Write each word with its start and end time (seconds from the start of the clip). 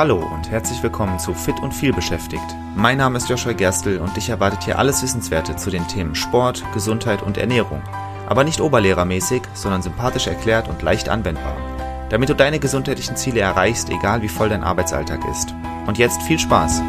Hallo 0.00 0.16
und 0.32 0.50
herzlich 0.50 0.82
willkommen 0.82 1.18
zu 1.18 1.34
Fit 1.34 1.60
und 1.60 1.74
viel 1.74 1.92
beschäftigt. 1.92 2.56
Mein 2.74 2.96
Name 2.96 3.18
ist 3.18 3.28
Joshua 3.28 3.52
Gerstl 3.52 3.98
und 3.98 4.16
dich 4.16 4.30
erwartet 4.30 4.62
hier 4.62 4.78
alles 4.78 5.02
Wissenswerte 5.02 5.56
zu 5.56 5.68
den 5.68 5.86
Themen 5.88 6.14
Sport, 6.14 6.64
Gesundheit 6.72 7.20
und 7.20 7.36
Ernährung. 7.36 7.82
Aber 8.26 8.42
nicht 8.42 8.62
oberlehrermäßig, 8.62 9.42
sondern 9.52 9.82
sympathisch 9.82 10.26
erklärt 10.26 10.68
und 10.68 10.80
leicht 10.80 11.10
anwendbar. 11.10 11.54
Damit 12.08 12.30
du 12.30 12.34
deine 12.34 12.58
gesundheitlichen 12.58 13.14
Ziele 13.16 13.40
erreichst, 13.40 13.90
egal 13.90 14.22
wie 14.22 14.30
voll 14.30 14.48
dein 14.48 14.64
Arbeitsalltag 14.64 15.20
ist. 15.30 15.54
Und 15.86 15.98
jetzt 15.98 16.22
viel 16.22 16.38
Spaß! 16.38 16.80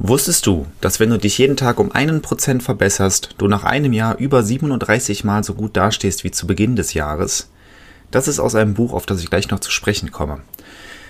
Wusstest 0.00 0.44
du, 0.48 0.66
dass 0.80 0.98
wenn 0.98 1.10
du 1.10 1.18
dich 1.18 1.38
jeden 1.38 1.56
Tag 1.56 1.78
um 1.78 1.92
einen 1.92 2.20
Prozent 2.20 2.64
verbesserst, 2.64 3.36
du 3.38 3.46
nach 3.46 3.62
einem 3.62 3.92
Jahr 3.92 4.18
über 4.18 4.42
37 4.42 5.22
Mal 5.22 5.44
so 5.44 5.54
gut 5.54 5.76
dastehst 5.76 6.24
wie 6.24 6.32
zu 6.32 6.48
Beginn 6.48 6.74
des 6.74 6.94
Jahres? 6.94 7.48
Das 8.10 8.28
ist 8.28 8.38
aus 8.38 8.54
einem 8.54 8.74
Buch, 8.74 8.92
auf 8.92 9.06
das 9.06 9.20
ich 9.20 9.30
gleich 9.30 9.50
noch 9.50 9.60
zu 9.60 9.70
sprechen 9.70 10.12
komme. 10.12 10.40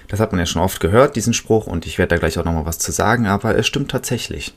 Das 0.08 0.20
hat 0.20 0.32
man 0.32 0.38
ja 0.38 0.46
schon 0.46 0.62
oft 0.62 0.80
gehört, 0.80 1.16
diesen 1.16 1.34
Spruch, 1.34 1.66
und 1.66 1.86
ich 1.86 1.98
werde 1.98 2.14
da 2.14 2.18
gleich 2.18 2.38
auch 2.38 2.44
nochmal 2.44 2.66
was 2.66 2.78
zu 2.78 2.92
sagen, 2.92 3.26
aber 3.26 3.56
es 3.56 3.66
stimmt 3.66 3.90
tatsächlich. 3.90 4.54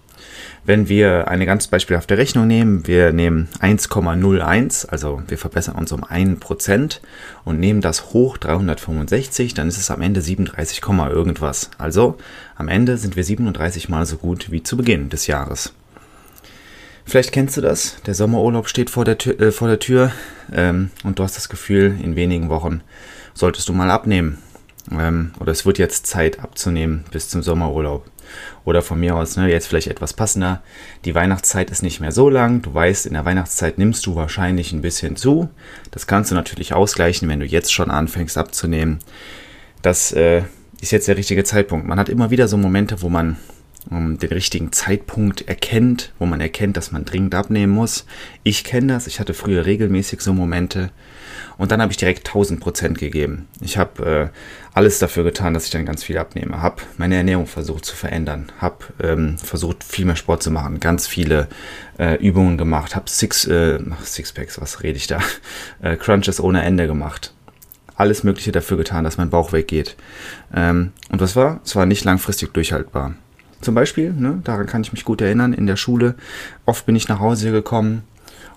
Wenn 0.63 0.89
wir 0.89 1.27
eine 1.27 1.45
ganz 1.45 1.67
beispielhafte 1.67 2.17
Rechnung 2.17 2.45
nehmen, 2.45 2.85
wir 2.85 3.13
nehmen 3.13 3.47
1,01, 3.59 4.87
also 4.89 5.23
wir 5.27 5.37
verbessern 5.37 5.75
uns 5.75 5.91
um 5.91 6.03
1% 6.03 6.99
und 7.45 7.59
nehmen 7.59 7.81
das 7.81 8.13
hoch 8.13 8.37
365, 8.37 9.53
dann 9.53 9.67
ist 9.67 9.77
es 9.77 9.89
am 9.89 10.01
Ende 10.01 10.21
37, 10.21 10.81
irgendwas. 10.87 11.71
Also 11.77 12.17
am 12.55 12.67
Ende 12.67 12.97
sind 12.97 13.15
wir 13.15 13.23
37 13.23 13.89
mal 13.89 14.05
so 14.05 14.17
gut 14.17 14.51
wie 14.51 14.61
zu 14.61 14.77
Beginn 14.77 15.09
des 15.09 15.27
Jahres. 15.27 15.73
Vielleicht 17.05 17.31
kennst 17.31 17.57
du 17.57 17.61
das, 17.61 18.01
der 18.05 18.13
Sommerurlaub 18.13 18.67
steht 18.67 18.89
vor 18.89 19.05
der 19.05 19.17
Tür, 19.17 19.39
äh, 19.39 19.51
vor 19.51 19.67
der 19.67 19.79
Tür 19.79 20.11
ähm, 20.51 20.91
und 21.03 21.19
du 21.19 21.23
hast 21.23 21.37
das 21.37 21.49
Gefühl, 21.49 21.97
in 22.01 22.15
wenigen 22.15 22.49
Wochen 22.49 22.81
solltest 23.33 23.67
du 23.69 23.73
mal 23.73 23.89
abnehmen. 23.89 24.37
Ähm, 24.91 25.31
oder 25.39 25.51
es 25.51 25.65
wird 25.65 25.77
jetzt 25.77 26.07
Zeit 26.07 26.39
abzunehmen 26.39 27.05
bis 27.11 27.29
zum 27.29 27.43
Sommerurlaub. 27.43 28.05
Oder 28.63 28.81
von 28.81 28.99
mir 28.99 29.15
aus, 29.15 29.37
ne, 29.37 29.49
jetzt 29.49 29.67
vielleicht 29.67 29.87
etwas 29.87 30.13
passender. 30.13 30.61
Die 31.05 31.15
Weihnachtszeit 31.15 31.71
ist 31.71 31.81
nicht 31.81 31.99
mehr 31.99 32.11
so 32.11 32.29
lang. 32.29 32.61
Du 32.61 32.73
weißt, 32.73 33.07
in 33.07 33.13
der 33.13 33.25
Weihnachtszeit 33.25 33.77
nimmst 33.77 34.05
du 34.05 34.15
wahrscheinlich 34.15 34.71
ein 34.71 34.81
bisschen 34.81 35.15
zu. 35.15 35.49
Das 35.91 36.05
kannst 36.05 36.31
du 36.31 36.35
natürlich 36.35 36.73
ausgleichen, 36.73 37.27
wenn 37.27 37.39
du 37.39 37.45
jetzt 37.45 37.73
schon 37.73 37.89
anfängst 37.89 38.37
abzunehmen. 38.37 38.99
Das 39.81 40.11
äh, 40.11 40.43
ist 40.81 40.91
jetzt 40.91 41.07
der 41.07 41.17
richtige 41.17 41.43
Zeitpunkt. 41.43 41.87
Man 41.87 41.99
hat 41.99 42.09
immer 42.09 42.29
wieder 42.29 42.47
so 42.47 42.57
Momente, 42.57 43.01
wo 43.01 43.09
man 43.09 43.37
den 43.89 44.29
richtigen 44.29 44.71
Zeitpunkt 44.71 45.47
erkennt, 45.47 46.11
wo 46.19 46.25
man 46.25 46.41
erkennt, 46.41 46.77
dass 46.77 46.91
man 46.91 47.05
dringend 47.05 47.33
abnehmen 47.33 47.73
muss. 47.73 48.05
Ich 48.43 48.63
kenne 48.63 48.93
das, 48.93 49.07
ich 49.07 49.19
hatte 49.19 49.33
früher 49.33 49.65
regelmäßig 49.65 50.21
so 50.21 50.33
Momente 50.33 50.91
und 51.57 51.71
dann 51.71 51.81
habe 51.81 51.91
ich 51.91 51.97
direkt 51.97 52.27
1000 52.27 52.59
Prozent 52.59 52.97
gegeben. 52.99 53.47
Ich 53.61 53.77
habe 53.77 54.31
äh, 54.33 54.37
alles 54.73 54.99
dafür 54.99 55.23
getan, 55.23 55.53
dass 55.53 55.65
ich 55.65 55.71
dann 55.71 55.85
ganz 55.85 56.03
viel 56.03 56.17
abnehme. 56.17 56.61
Habe 56.61 56.83
meine 56.97 57.15
Ernährung 57.15 57.47
versucht 57.47 57.85
zu 57.85 57.95
verändern, 57.95 58.51
habe 58.59 58.85
ähm, 59.01 59.37
versucht 59.37 59.83
viel 59.83 60.05
mehr 60.05 60.15
Sport 60.15 60.43
zu 60.43 60.51
machen, 60.51 60.79
ganz 60.79 61.07
viele 61.07 61.47
äh, 61.97 62.15
Übungen 62.15 62.57
gemacht, 62.57 62.95
habe 62.95 63.09
Six, 63.09 63.45
äh, 63.45 63.79
Sixpacks, 64.03 64.59
was 64.61 64.83
rede 64.83 64.97
ich 64.97 65.07
da, 65.07 65.19
äh, 65.81 65.95
Crunches 65.95 66.39
ohne 66.39 66.63
Ende 66.63 66.87
gemacht 66.87 67.33
alles 67.95 68.23
Mögliche 68.23 68.53
dafür 68.53 68.77
getan, 68.77 69.03
dass 69.03 69.17
mein 69.17 69.29
Bauch 69.29 69.51
weggeht. 69.51 69.97
Ähm, 70.55 70.93
und 71.09 71.19
was 71.19 71.35
war? 71.35 71.59
Es 71.65 71.75
war 71.75 71.85
nicht 71.85 72.05
langfristig 72.05 72.53
durchhaltbar. 72.53 73.15
Zum 73.61 73.75
Beispiel, 73.75 74.13
ne, 74.13 74.39
daran 74.43 74.67
kann 74.67 74.81
ich 74.81 74.93
mich 74.93 75.03
gut 75.03 75.21
erinnern, 75.21 75.53
in 75.53 75.67
der 75.67 75.75
Schule. 75.75 76.15
Oft 76.65 76.85
bin 76.85 76.95
ich 76.95 77.07
nach 77.07 77.19
Hause 77.19 77.51
gekommen 77.51 78.03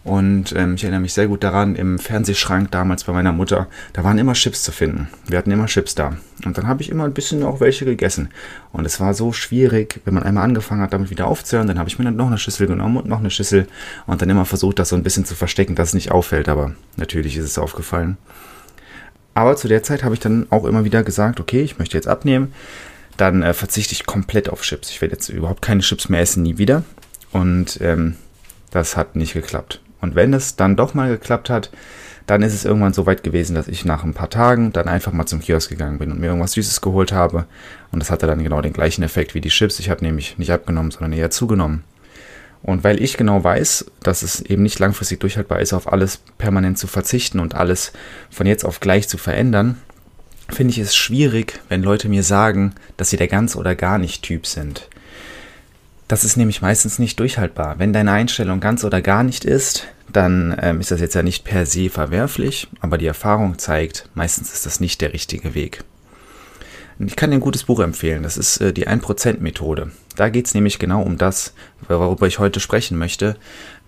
und 0.04 0.52
ähm, 0.56 0.74
ich 0.74 0.82
erinnere 0.82 1.00
mich 1.00 1.12
sehr 1.12 1.28
gut 1.28 1.44
daran, 1.44 1.76
im 1.76 1.98
Fernsehschrank 1.98 2.72
damals 2.72 3.04
bei 3.04 3.12
meiner 3.12 3.32
Mutter, 3.32 3.68
da 3.92 4.02
waren 4.02 4.18
immer 4.18 4.32
Chips 4.32 4.64
zu 4.64 4.72
finden. 4.72 5.08
Wir 5.26 5.38
hatten 5.38 5.50
immer 5.52 5.66
Chips 5.66 5.94
da. 5.94 6.16
Und 6.44 6.58
dann 6.58 6.66
habe 6.66 6.82
ich 6.82 6.90
immer 6.90 7.04
ein 7.04 7.14
bisschen 7.14 7.44
auch 7.44 7.60
welche 7.60 7.84
gegessen. 7.84 8.30
Und 8.72 8.84
es 8.84 8.98
war 8.98 9.14
so 9.14 9.32
schwierig, 9.32 10.00
wenn 10.04 10.14
man 10.14 10.24
einmal 10.24 10.44
angefangen 10.44 10.82
hat, 10.82 10.92
damit 10.92 11.10
wieder 11.10 11.28
aufzuhören, 11.28 11.68
dann 11.68 11.78
habe 11.78 11.88
ich 11.88 11.98
mir 11.98 12.04
dann 12.04 12.16
noch 12.16 12.26
eine 12.26 12.38
Schüssel 12.38 12.66
genommen 12.66 12.96
und 12.96 13.06
noch 13.06 13.20
eine 13.20 13.30
Schüssel 13.30 13.68
und 14.06 14.20
dann 14.20 14.30
immer 14.30 14.44
versucht, 14.44 14.80
das 14.80 14.88
so 14.88 14.96
ein 14.96 15.04
bisschen 15.04 15.24
zu 15.24 15.36
verstecken, 15.36 15.76
dass 15.76 15.88
es 15.88 15.94
nicht 15.94 16.10
auffällt. 16.10 16.48
Aber 16.48 16.72
natürlich 16.96 17.36
ist 17.36 17.44
es 17.44 17.58
aufgefallen. 17.58 18.16
Aber 19.34 19.56
zu 19.56 19.68
der 19.68 19.84
Zeit 19.84 20.02
habe 20.02 20.14
ich 20.14 20.20
dann 20.20 20.46
auch 20.50 20.64
immer 20.64 20.84
wieder 20.84 21.04
gesagt, 21.04 21.38
okay, 21.38 21.62
ich 21.62 21.78
möchte 21.78 21.96
jetzt 21.96 22.08
abnehmen 22.08 22.52
dann 23.22 23.42
äh, 23.44 23.54
verzichte 23.54 23.92
ich 23.92 24.04
komplett 24.04 24.48
auf 24.48 24.62
Chips. 24.62 24.90
Ich 24.90 25.00
werde 25.00 25.14
jetzt 25.14 25.28
überhaupt 25.28 25.62
keine 25.62 25.80
Chips 25.80 26.08
mehr 26.08 26.20
essen, 26.20 26.42
nie 26.42 26.58
wieder. 26.58 26.82
Und 27.30 27.80
ähm, 27.80 28.16
das 28.72 28.96
hat 28.96 29.14
nicht 29.14 29.32
geklappt. 29.32 29.80
Und 30.00 30.16
wenn 30.16 30.34
es 30.34 30.56
dann 30.56 30.74
doch 30.74 30.92
mal 30.92 31.08
geklappt 31.08 31.48
hat, 31.48 31.70
dann 32.26 32.42
ist 32.42 32.52
es 32.52 32.64
irgendwann 32.64 32.92
so 32.92 33.06
weit 33.06 33.22
gewesen, 33.22 33.54
dass 33.54 33.68
ich 33.68 33.84
nach 33.84 34.02
ein 34.02 34.12
paar 34.12 34.28
Tagen 34.28 34.72
dann 34.72 34.88
einfach 34.88 35.12
mal 35.12 35.26
zum 35.26 35.38
Kiosk 35.38 35.70
gegangen 35.70 35.98
bin 35.98 36.10
und 36.10 36.18
mir 36.18 36.26
irgendwas 36.26 36.52
Süßes 36.52 36.80
geholt 36.80 37.12
habe. 37.12 37.46
Und 37.92 38.00
das 38.00 38.10
hatte 38.10 38.26
dann 38.26 38.42
genau 38.42 38.60
den 38.60 38.72
gleichen 38.72 39.04
Effekt 39.04 39.36
wie 39.36 39.40
die 39.40 39.50
Chips. 39.50 39.78
Ich 39.78 39.88
habe 39.88 40.04
nämlich 40.04 40.36
nicht 40.38 40.50
abgenommen, 40.50 40.90
sondern 40.90 41.12
eher 41.12 41.30
zugenommen. 41.30 41.84
Und 42.60 42.82
weil 42.82 43.00
ich 43.00 43.16
genau 43.16 43.44
weiß, 43.44 43.86
dass 44.02 44.22
es 44.22 44.40
eben 44.40 44.64
nicht 44.64 44.80
langfristig 44.80 45.20
durchhaltbar 45.20 45.60
ist, 45.60 45.72
auf 45.72 45.92
alles 45.92 46.18
permanent 46.38 46.76
zu 46.76 46.88
verzichten 46.88 47.38
und 47.38 47.54
alles 47.54 47.92
von 48.30 48.48
jetzt 48.48 48.64
auf 48.64 48.80
gleich 48.80 49.08
zu 49.08 49.16
verändern, 49.16 49.78
finde 50.48 50.72
ich 50.72 50.78
es 50.78 50.94
schwierig, 50.94 51.60
wenn 51.68 51.82
Leute 51.82 52.08
mir 52.08 52.22
sagen, 52.22 52.74
dass 52.96 53.10
sie 53.10 53.16
der 53.16 53.28
ganz 53.28 53.56
oder 53.56 53.74
gar 53.74 53.98
nicht 53.98 54.22
Typ 54.22 54.46
sind. 54.46 54.88
Das 56.08 56.24
ist 56.24 56.36
nämlich 56.36 56.60
meistens 56.60 56.98
nicht 56.98 57.18
durchhaltbar. 57.20 57.78
Wenn 57.78 57.92
deine 57.92 58.12
Einstellung 58.12 58.60
ganz 58.60 58.84
oder 58.84 59.00
gar 59.00 59.22
nicht 59.22 59.44
ist, 59.44 59.86
dann 60.12 60.54
ähm, 60.60 60.80
ist 60.80 60.90
das 60.90 61.00
jetzt 61.00 61.14
ja 61.14 61.22
nicht 61.22 61.44
per 61.44 61.64
se 61.64 61.88
verwerflich, 61.88 62.68
aber 62.80 62.98
die 62.98 63.06
Erfahrung 63.06 63.58
zeigt, 63.58 64.08
meistens 64.14 64.52
ist 64.52 64.66
das 64.66 64.80
nicht 64.80 65.00
der 65.00 65.12
richtige 65.12 65.54
Weg. 65.54 65.84
Ich 66.98 67.16
kann 67.16 67.30
dir 67.30 67.38
ein 67.38 67.40
gutes 67.40 67.64
Buch 67.64 67.80
empfehlen, 67.80 68.22
das 68.22 68.36
ist 68.36 68.58
äh, 68.58 68.72
die 68.72 68.86
1%-Methode. 68.86 69.90
Da 70.16 70.28
geht 70.28 70.46
es 70.46 70.54
nämlich 70.54 70.78
genau 70.78 71.02
um 71.02 71.16
das, 71.16 71.54
worüber 71.88 72.26
ich 72.26 72.38
heute 72.38 72.60
sprechen 72.60 72.98
möchte. 72.98 73.36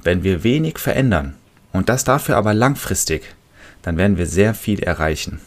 Wenn 0.03 0.25
wir 0.25 0.43
wenig 0.43 0.79
verändern 0.79 1.35
und 1.73 1.89
das 1.89 2.05
dafür 2.05 2.37
aber 2.37 2.55
langfristig, 2.55 3.35
dann 3.83 3.99
werden 3.99 4.17
wir 4.17 4.27
sehr 4.27 4.55
viel 4.55 4.83
erreichen. 4.83 5.41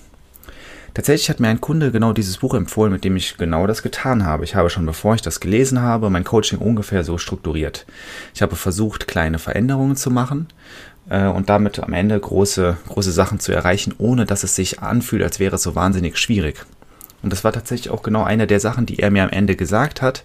Tatsächlich 0.97 1.29
hat 1.29 1.39
mir 1.39 1.49
ein 1.49 1.61
Kunde 1.61 1.91
genau 1.91 2.11
dieses 2.11 2.37
Buch 2.37 2.55
empfohlen, 2.55 2.91
mit 2.91 3.03
dem 3.03 3.15
ich 3.15 3.37
genau 3.37 3.67
das 3.67 3.83
getan 3.83 4.25
habe. 4.25 4.45
Ich 4.45 4.55
habe 4.55 4.71
schon 4.71 4.87
bevor 4.87 5.13
ich 5.13 5.21
das 5.21 5.39
gelesen 5.39 5.79
habe, 5.79 6.09
mein 6.09 6.23
Coaching 6.23 6.57
ungefähr 6.57 7.03
so 7.03 7.19
strukturiert. 7.19 7.85
Ich 8.33 8.41
habe 8.41 8.55
versucht, 8.55 9.07
kleine 9.07 9.37
Veränderungen 9.37 9.95
zu 9.95 10.09
machen 10.09 10.47
äh, 11.07 11.27
und 11.27 11.49
damit 11.49 11.77
am 11.77 11.93
Ende 11.93 12.19
große, 12.19 12.77
große 12.87 13.11
Sachen 13.11 13.39
zu 13.39 13.51
erreichen, 13.51 13.93
ohne 13.99 14.25
dass 14.25 14.43
es 14.43 14.55
sich 14.55 14.79
anfühlt, 14.79 15.21
als 15.21 15.39
wäre 15.39 15.57
es 15.57 15.61
so 15.61 15.75
wahnsinnig 15.75 16.17
schwierig. 16.17 16.65
Und 17.21 17.31
das 17.31 17.43
war 17.43 17.53
tatsächlich 17.53 17.91
auch 17.91 18.01
genau 18.01 18.23
eine 18.23 18.47
der 18.47 18.59
Sachen, 18.59 18.87
die 18.87 18.97
er 18.97 19.11
mir 19.11 19.21
am 19.21 19.29
Ende 19.29 19.55
gesagt 19.55 20.01
hat, 20.01 20.23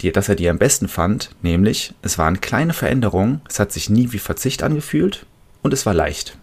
die, 0.00 0.10
dass 0.10 0.28
er 0.28 0.34
die 0.34 0.48
am 0.48 0.58
besten 0.58 0.88
fand, 0.88 1.30
nämlich 1.40 1.94
es 2.02 2.18
waren 2.18 2.40
kleine 2.40 2.72
Veränderungen, 2.72 3.42
es 3.48 3.60
hat 3.60 3.70
sich 3.70 3.88
nie 3.90 4.10
wie 4.10 4.18
Verzicht 4.18 4.64
angefühlt 4.64 5.24
und 5.62 5.72
es 5.72 5.86
war 5.86 5.94
leicht. 5.94 6.36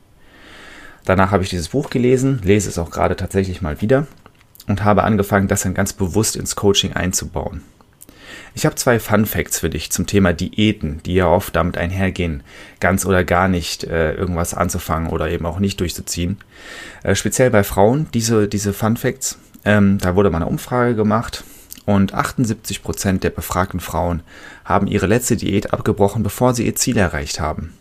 Danach 1.06 1.32
habe 1.32 1.44
ich 1.44 1.50
dieses 1.50 1.70
Buch 1.70 1.90
gelesen, 1.90 2.40
lese 2.44 2.70
es 2.70 2.78
auch 2.78 2.92
gerade 2.92 3.16
tatsächlich 3.16 3.62
mal 3.62 3.82
wieder 3.82 4.08
und 4.68 4.84
habe 4.84 5.04
angefangen, 5.04 5.48
das 5.48 5.64
dann 5.64 5.74
ganz 5.74 5.94
bewusst 5.94 6.36
ins 6.36 6.56
Coaching 6.56 6.94
einzubauen. 6.94 7.64
Ich 8.54 8.66
habe 8.66 8.76
zwei 8.76 9.00
Fun 9.00 9.26
Facts 9.26 9.60
für 9.60 9.70
dich 9.70 9.92
zum 9.92 10.08
Thema 10.08 10.34
Diäten, 10.34 11.02
die 11.06 11.14
ja 11.14 11.28
oft 11.28 11.56
damit 11.56 11.78
einhergehen, 11.78 12.44
ganz 12.80 13.06
oder 13.06 13.24
gar 13.24 13.48
nicht 13.48 13.86
äh, 13.86 14.14
irgendwas 14.14 14.54
anzufangen 14.54 15.10
oder 15.10 15.30
eben 15.30 15.46
auch 15.46 15.60
nicht 15.60 15.80
durchzuziehen. 15.80 16.38
Äh, 17.04 17.16
speziell 17.16 17.50
bei 17.50 17.64
Frauen, 17.64 18.08
diese, 18.14 18.48
diese 18.48 18.74
Fun 18.74 18.98
Facts, 18.98 19.38
ähm, 19.64 20.00
da 20.00 20.16
wurde 20.16 20.30
mal 20.30 20.38
eine 20.38 20.48
Umfrage 20.48 20.96
gemacht 20.96 21.44
und 21.86 22.14
78 22.14 22.84
Prozent 22.84 23.24
der 23.24 23.30
befragten 23.30 23.80
Frauen 23.80 24.22
haben 24.66 24.88
ihre 24.88 25.08
letzte 25.08 25.38
Diät 25.38 25.74
abgebrochen, 25.74 26.24
bevor 26.24 26.54
sie 26.54 26.66
ihr 26.66 26.76
Ziel 26.76 26.98
erreicht 26.98 27.40
haben. 27.40 27.74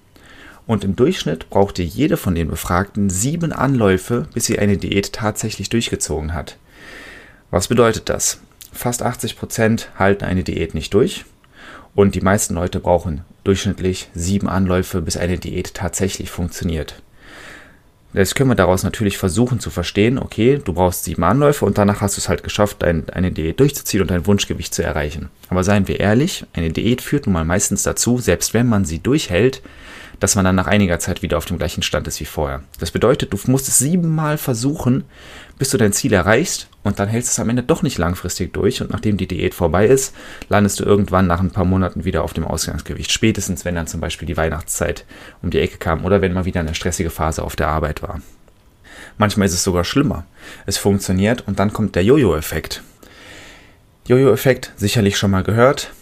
Und 0.67 0.85
im 0.85 0.97
Durchschnitt 0.97 1.51
brauchte 1.51 1.83
jede 1.83 2.17
von 2.17 2.35
den 2.35 2.49
Befragten 2.49 3.11
sieben 3.11 3.53
Anläufe, 3.53 4.27
bis 4.35 4.47
sie 4.47 4.59
eine 4.59 4.77
Diät 4.77 5.13
tatsächlich 5.13 5.69
durchgezogen 5.69 6.35
hat. 6.35 6.57
Was 7.51 7.69
bedeutet 7.69 8.09
das? 8.09 8.41
Fast 8.73 9.03
80 9.03 9.37
Prozent 9.37 9.91
halten 9.99 10.25
eine 10.25 10.45
Diät 10.45 10.75
nicht 10.75 10.95
durch 10.95 11.25
und 11.95 12.15
die 12.15 12.21
meisten 12.21 12.55
Leute 12.55 12.81
brauchen 12.81 13.25
durchschnittlich 13.45 14.11
sieben 14.15 14.49
Anläufe, 14.49 15.03
bis 15.03 15.17
eine 15.17 15.39
Diät 15.39 15.75
tatsächlich 15.75 16.31
funktioniert. 16.31 17.03
Jetzt 18.13 18.35
können 18.35 18.51
wir 18.51 18.57
daraus 18.57 18.83
natürlich 18.83 19.19
versuchen 19.19 19.61
zu 19.61 19.71
verstehen, 19.71 20.19
okay, 20.19 20.61
du 20.63 20.73
brauchst 20.73 21.05
sieben 21.05 21.23
Anläufe 21.23 21.65
und 21.65 21.79
danach 21.79 22.01
hast 22.01 22.17
du 22.17 22.21
es 22.21 22.29
halt 22.29 22.43
geschafft, 22.43 22.79
dein, 22.81 23.09
eine 23.11 23.31
Diät 23.31 23.61
durchzuziehen 23.61 24.03
und 24.03 24.11
dein 24.11 24.27
Wunschgewicht 24.27 24.75
zu 24.75 24.83
erreichen. 24.83 25.31
Aber 25.49 25.63
seien 25.63 25.87
wir 25.87 26.01
ehrlich, 26.01 26.45
eine 26.53 26.71
Diät 26.71 27.03
führt 27.03 27.27
nun 27.27 27.35
mal 27.35 27.45
meistens 27.45 27.85
dazu, 27.85 28.19
selbst 28.19 28.53
wenn 28.53 28.69
man 28.69 28.85
sie 28.85 28.99
durchhält, 28.99 29.63
dass 30.21 30.37
man 30.37 30.45
dann 30.45 30.55
nach 30.55 30.67
einiger 30.67 30.99
Zeit 30.99 31.23
wieder 31.23 31.39
auf 31.39 31.47
dem 31.47 31.59
gleichen 31.59 31.83
Stand 31.83 32.07
ist 32.07 32.21
wie 32.21 32.27
vorher. 32.27 32.63
Das 32.79 32.91
bedeutet, 32.91 33.33
du 33.33 33.39
musst 33.47 33.69
es 33.69 33.79
siebenmal 33.79 34.39
versuchen, 34.39 35.05
bis 35.59 35.71
du 35.71 35.79
dein 35.79 35.95
Ziel 35.95 36.13
erreichst 36.13 36.69
und 36.83 36.99
dann 36.99 37.09
hältst 37.09 37.31
du 37.31 37.33
es 37.33 37.41
am 37.41 37.49
Ende 37.49 37.63
doch 37.63 37.83
nicht 37.83 37.99
langfristig 37.99 38.53
durch 38.53 38.83
und 38.83 38.91
nachdem 38.91 39.17
die 39.17 39.27
Diät 39.27 39.55
vorbei 39.55 39.87
ist, 39.87 40.15
landest 40.49 40.79
du 40.79 40.85
irgendwann 40.85 41.27
nach 41.27 41.41
ein 41.41 41.51
paar 41.51 41.65
Monaten 41.65 42.05
wieder 42.05 42.23
auf 42.23 42.35
dem 42.35 42.47
Ausgangsgewicht. 42.47 43.11
Spätestens, 43.11 43.65
wenn 43.65 43.75
dann 43.75 43.87
zum 43.87 44.01
Beispiel 44.01 44.27
die 44.27 44.37
Weihnachtszeit 44.37 45.07
um 45.43 45.51
die 45.51 45.59
Ecke 45.59 45.79
kam 45.79 46.05
oder 46.05 46.21
wenn 46.21 46.35
mal 46.35 46.45
wieder 46.45 46.61
eine 46.61 46.75
stressige 46.75 47.11
Phase 47.11 47.43
auf 47.43 47.57
der 47.57 47.69
Arbeit 47.69 48.03
war. 48.03 48.21
Manchmal 49.17 49.47
ist 49.47 49.55
es 49.55 49.65
sogar 49.65 49.85
schlimmer. 49.85 50.25
Es 50.67 50.79
funktioniert 50.79 51.47
und 51.47 51.59
dann 51.59 51.73
kommt 51.73 51.95
der 51.95 52.05
Jojo-Effekt. 52.05 52.83
Jojo-Effekt, 54.07 54.73
sicherlich 54.77 55.17
schon 55.17 55.31
mal 55.31 55.43
gehört. 55.43 55.93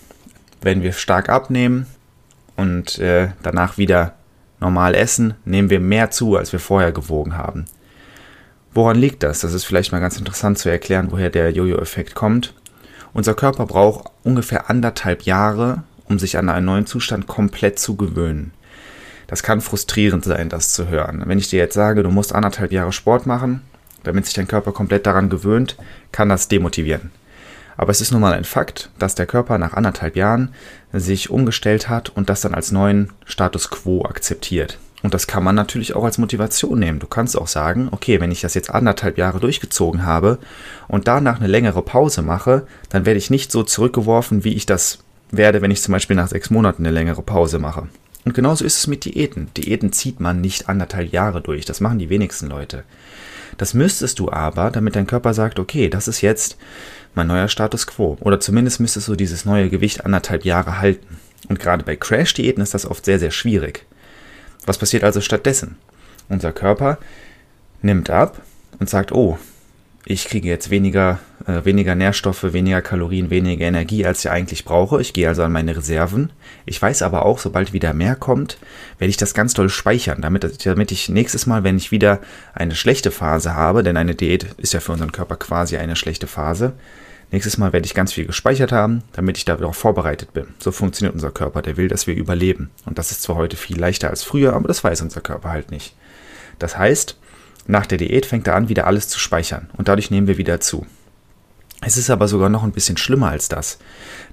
Wenn 0.60 0.82
wir 0.82 0.92
stark 0.92 1.28
abnehmen 1.28 1.86
und 2.58 2.98
äh, 2.98 3.28
danach 3.42 3.78
wieder 3.78 4.14
normal 4.58 4.96
essen, 4.96 5.34
nehmen 5.44 5.70
wir 5.70 5.78
mehr 5.78 6.10
zu, 6.10 6.36
als 6.36 6.52
wir 6.52 6.58
vorher 6.58 6.90
gewogen 6.90 7.36
haben. 7.36 7.66
Woran 8.74 8.96
liegt 8.96 9.22
das? 9.22 9.40
Das 9.40 9.54
ist 9.54 9.64
vielleicht 9.64 9.92
mal 9.92 10.00
ganz 10.00 10.18
interessant 10.18 10.58
zu 10.58 10.68
erklären, 10.68 11.12
woher 11.12 11.30
der 11.30 11.52
Jojo-Effekt 11.52 12.16
kommt. 12.16 12.54
Unser 13.12 13.34
Körper 13.34 13.64
braucht 13.64 14.10
ungefähr 14.24 14.68
anderthalb 14.68 15.22
Jahre, 15.22 15.84
um 16.08 16.18
sich 16.18 16.36
an 16.36 16.48
einen 16.48 16.66
neuen 16.66 16.86
Zustand 16.86 17.28
komplett 17.28 17.78
zu 17.78 17.96
gewöhnen. 17.96 18.52
Das 19.28 19.44
kann 19.44 19.60
frustrierend 19.60 20.24
sein, 20.24 20.48
das 20.48 20.72
zu 20.72 20.88
hören. 20.88 21.22
Wenn 21.26 21.38
ich 21.38 21.48
dir 21.48 21.58
jetzt 21.60 21.74
sage, 21.74 22.02
du 22.02 22.10
musst 22.10 22.34
anderthalb 22.34 22.72
Jahre 22.72 22.92
Sport 22.92 23.24
machen, 23.24 23.62
damit 24.02 24.24
sich 24.24 24.34
dein 24.34 24.48
Körper 24.48 24.72
komplett 24.72 25.06
daran 25.06 25.28
gewöhnt, 25.28 25.76
kann 26.10 26.28
das 26.28 26.48
demotivieren. 26.48 27.12
Aber 27.78 27.92
es 27.92 28.00
ist 28.00 28.10
nun 28.10 28.20
mal 28.20 28.34
ein 28.34 28.44
Fakt, 28.44 28.90
dass 28.98 29.14
der 29.14 29.26
Körper 29.26 29.56
nach 29.56 29.72
anderthalb 29.72 30.16
Jahren 30.16 30.52
sich 30.92 31.30
umgestellt 31.30 31.88
hat 31.88 32.10
und 32.10 32.28
das 32.28 32.40
dann 32.40 32.54
als 32.54 32.72
neuen 32.72 33.10
Status 33.24 33.70
quo 33.70 34.04
akzeptiert. 34.04 34.78
Und 35.04 35.14
das 35.14 35.28
kann 35.28 35.44
man 35.44 35.54
natürlich 35.54 35.94
auch 35.94 36.02
als 36.02 36.18
Motivation 36.18 36.80
nehmen. 36.80 36.98
Du 36.98 37.06
kannst 37.06 37.38
auch 37.38 37.46
sagen, 37.46 37.88
okay, 37.92 38.20
wenn 38.20 38.32
ich 38.32 38.40
das 38.40 38.54
jetzt 38.54 38.70
anderthalb 38.70 39.16
Jahre 39.16 39.38
durchgezogen 39.38 40.04
habe 40.04 40.38
und 40.88 41.06
danach 41.06 41.38
eine 41.38 41.46
längere 41.46 41.82
Pause 41.82 42.20
mache, 42.22 42.66
dann 42.88 43.06
werde 43.06 43.18
ich 43.18 43.30
nicht 43.30 43.52
so 43.52 43.62
zurückgeworfen, 43.62 44.42
wie 44.42 44.54
ich 44.54 44.66
das 44.66 44.98
werde, 45.30 45.62
wenn 45.62 45.70
ich 45.70 45.80
zum 45.80 45.92
Beispiel 45.92 46.16
nach 46.16 46.28
sechs 46.28 46.50
Monaten 46.50 46.84
eine 46.84 46.92
längere 46.92 47.22
Pause 47.22 47.60
mache. 47.60 47.86
Und 48.24 48.34
genauso 48.34 48.64
ist 48.64 48.76
es 48.76 48.88
mit 48.88 49.04
Diäten. 49.04 49.50
Diäten 49.56 49.92
zieht 49.92 50.18
man 50.18 50.40
nicht 50.40 50.68
anderthalb 50.68 51.12
Jahre 51.12 51.40
durch. 51.40 51.64
Das 51.64 51.80
machen 51.80 52.00
die 52.00 52.10
wenigsten 52.10 52.48
Leute. 52.48 52.82
Das 53.56 53.74
müsstest 53.74 54.18
du 54.18 54.30
aber, 54.30 54.70
damit 54.70 54.96
dein 54.96 55.06
Körper 55.06 55.32
sagt, 55.34 55.58
okay, 55.58 55.88
das 55.88 56.08
ist 56.08 56.20
jetzt 56.20 56.56
mein 57.18 57.26
neuer 57.26 57.48
Status 57.48 57.86
quo. 57.86 58.16
Oder 58.20 58.40
zumindest 58.40 58.80
müsstest 58.80 59.08
du 59.08 59.14
dieses 59.14 59.44
neue 59.44 59.68
Gewicht 59.68 60.06
anderthalb 60.06 60.44
Jahre 60.44 60.80
halten. 60.80 61.18
Und 61.48 61.60
gerade 61.60 61.84
bei 61.84 61.96
Crash-Diäten 61.96 62.62
ist 62.62 62.74
das 62.74 62.86
oft 62.86 63.04
sehr, 63.04 63.18
sehr 63.18 63.30
schwierig. 63.30 63.84
Was 64.64 64.78
passiert 64.78 65.04
also 65.04 65.20
stattdessen? 65.20 65.76
Unser 66.28 66.52
Körper 66.52 66.98
nimmt 67.82 68.10
ab 68.10 68.40
und 68.78 68.88
sagt, 68.88 69.12
oh, 69.12 69.38
ich 70.10 70.26
kriege 70.26 70.48
jetzt 70.48 70.70
weniger, 70.70 71.18
äh, 71.46 71.64
weniger 71.64 71.94
Nährstoffe, 71.94 72.52
weniger 72.54 72.80
Kalorien, 72.80 73.28
weniger 73.28 73.66
Energie, 73.66 74.06
als 74.06 74.24
ich 74.24 74.30
eigentlich 74.30 74.64
brauche. 74.64 75.00
Ich 75.00 75.12
gehe 75.12 75.28
also 75.28 75.42
an 75.42 75.52
meine 75.52 75.76
Reserven. 75.76 76.30
Ich 76.64 76.80
weiß 76.80 77.02
aber 77.02 77.26
auch, 77.26 77.38
sobald 77.38 77.74
wieder 77.74 77.92
mehr 77.92 78.14
kommt, 78.14 78.56
werde 78.98 79.10
ich 79.10 79.18
das 79.18 79.34
ganz 79.34 79.52
doll 79.52 79.68
speichern, 79.68 80.22
damit, 80.22 80.64
damit 80.64 80.92
ich 80.92 81.10
nächstes 81.10 81.46
Mal, 81.46 81.62
wenn 81.62 81.76
ich 81.76 81.92
wieder 81.92 82.20
eine 82.54 82.74
schlechte 82.74 83.10
Phase 83.10 83.54
habe, 83.54 83.82
denn 83.82 83.98
eine 83.98 84.14
Diät 84.14 84.46
ist 84.56 84.72
ja 84.72 84.80
für 84.80 84.92
unseren 84.92 85.12
Körper 85.12 85.36
quasi 85.36 85.76
eine 85.76 85.96
schlechte 85.96 86.26
Phase, 86.26 86.72
nächstes 87.30 87.58
Mal 87.58 87.72
werde 87.72 87.86
ich 87.86 87.94
ganz 87.94 88.12
viel 88.12 88.26
gespeichert 88.26 88.72
haben, 88.72 89.02
damit 89.12 89.38
ich 89.38 89.44
darauf 89.44 89.76
vorbereitet 89.76 90.32
bin. 90.32 90.48
So 90.58 90.72
funktioniert 90.72 91.14
unser 91.14 91.30
Körper. 91.30 91.62
Der 91.62 91.76
will, 91.76 91.88
dass 91.88 92.06
wir 92.06 92.14
überleben. 92.14 92.70
Und 92.84 92.98
das 92.98 93.10
ist 93.10 93.22
zwar 93.22 93.36
heute 93.36 93.56
viel 93.56 93.78
leichter 93.78 94.10
als 94.10 94.22
früher, 94.22 94.54
aber 94.54 94.68
das 94.68 94.82
weiß 94.82 95.02
unser 95.02 95.20
Körper 95.20 95.50
halt 95.50 95.70
nicht. 95.70 95.94
Das 96.58 96.76
heißt, 96.76 97.16
nach 97.66 97.86
der 97.86 97.98
Diät 97.98 98.26
fängt 98.26 98.46
er 98.46 98.54
an, 98.54 98.68
wieder 98.68 98.86
alles 98.86 99.08
zu 99.08 99.18
speichern 99.18 99.68
und 99.76 99.88
dadurch 99.88 100.10
nehmen 100.10 100.26
wir 100.26 100.38
wieder 100.38 100.60
zu. 100.60 100.86
Es 101.80 101.96
ist 101.96 102.10
aber 102.10 102.26
sogar 102.26 102.48
noch 102.48 102.64
ein 102.64 102.72
bisschen 102.72 102.96
schlimmer 102.96 103.30
als 103.30 103.48
das. 103.48 103.78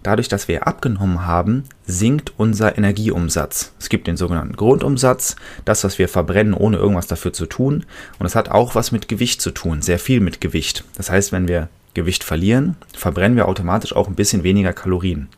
Dadurch, 0.02 0.28
dass 0.28 0.48
wir 0.48 0.68
abgenommen 0.68 1.28
haben, 1.28 1.66
sinkt 1.86 2.34
unser 2.38 2.76
Energieumsatz. 2.78 3.72
Es 3.80 3.90
gibt 3.90 4.08
den 4.08 4.18
sogenannten 4.18 4.56
Grundumsatz, 4.56 5.36
das, 5.64 5.84
was 5.84 6.00
wir 6.00 6.10
verbrennen, 6.10 6.56
ohne 6.56 6.78
irgendwas 6.78 7.06
dafür 7.08 7.34
zu 7.34 7.46
tun. 7.46 7.86
Und 8.18 8.26
es 8.26 8.36
hat 8.36 8.50
auch 8.50 8.74
was 8.74 8.92
mit 8.92 9.08
Gewicht 9.08 9.42
zu 9.42 9.52
tun, 9.52 9.84
sehr 9.84 10.00
viel 10.00 10.22
mit 10.22 10.42
Gewicht. 10.42 10.84
Das 10.96 11.12
heißt, 11.12 11.32
wenn 11.32 11.48
wir 11.48 11.70
Gewicht 11.94 12.24
verlieren, 12.24 12.78
verbrennen 12.94 13.38
wir 13.38 13.48
automatisch 13.48 13.96
auch 13.96 14.08
ein 14.08 14.16
bisschen 14.16 14.44
weniger 14.44 14.74
Kalorien. 14.74 15.30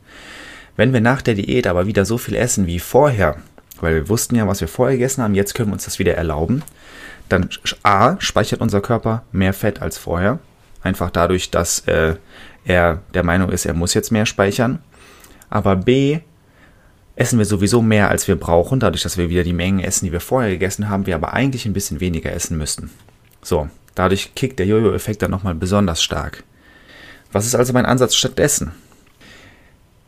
Wenn 0.77 0.94
wir 0.94 1.01
nach 1.01 1.21
der 1.21 1.36
Diät 1.36 1.68
aber 1.68 1.88
wieder 1.88 2.06
so 2.06 2.18
viel 2.18 2.36
essen 2.36 2.68
wie 2.68 2.80
vorher, 2.80 3.38
weil 3.81 3.95
wir 3.95 4.10
wussten 4.10 4.36
ja, 4.36 4.48
was 4.48 4.62
wir 4.62 4.68
vorher 4.68 4.95
gegessen 4.95 5.24
haben, 5.24 5.36
jetzt 5.36 5.56
können 5.56 5.69
wir 5.69 5.74
uns 5.74 5.86
das 5.86 6.00
wieder 6.00 6.15
erlauben, 6.15 6.63
dann 7.30 7.50
A, 7.83 8.15
speichert 8.19 8.62
unser 8.62 8.81
Körper 8.81 9.24
mehr 9.31 9.53
Fett 9.53 9.81
als 9.81 9.98
vorher. 9.98 10.39
Einfach 10.88 11.12
dadurch, 11.12 11.51
dass 11.51 11.80
äh, 11.81 12.16
er 12.63 13.01
der 13.13 13.25
Meinung 13.25 13.50
ist, 13.50 13.66
er 13.66 13.74
muss 13.74 13.94
jetzt 13.94 14.10
mehr 14.10 14.25
speichern. 14.25 14.80
Aber 15.50 15.75
B, 15.75 16.19
essen 17.18 17.39
wir 17.39 17.45
sowieso 17.45 17.81
mehr, 17.81 18.10
als 18.10 18.30
wir 18.30 18.38
brauchen, 18.38 18.80
dadurch, 18.80 19.04
dass 19.04 19.18
wir 19.18 19.30
wieder 19.30 19.44
die 19.44 19.51
Mengen 19.51 19.81
essen, 19.81 20.06
die 20.06 20.13
wir 20.13 20.22
vorher 20.22 20.50
gegessen 20.50 20.88
haben, 20.88 21.06
wir 21.06 21.16
aber 21.16 21.34
eigentlich 21.34 21.66
ein 21.66 21.74
bisschen 21.74 22.00
weniger 22.00 22.31
essen 22.31 22.57
müssten. 22.57 22.89
So, 23.42 23.68
dadurch 23.95 24.34
kickt 24.34 24.60
der 24.60 24.66
Jojo-Effekt 24.66 25.22
dann 25.22 25.31
nochmal 25.31 25.56
besonders 25.56 26.01
stark. 26.01 26.45
Was 27.34 27.45
ist 27.45 27.56
also 27.56 27.74
mein 27.74 27.86
Ansatz 27.86 28.16
stattdessen? 28.16 28.72